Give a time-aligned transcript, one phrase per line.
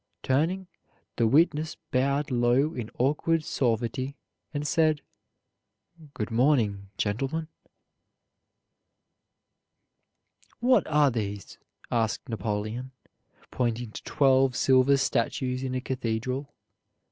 [0.23, 0.65] Turning,
[1.17, 4.15] the witness bowed low in awkward suavity,
[4.51, 5.03] and said,
[6.15, 7.49] "Good morning, gentlemen."
[10.59, 11.59] "What are these?"
[11.91, 12.93] asked Napoleon,
[13.51, 16.49] pointing to twelve silver statues in a cathedral.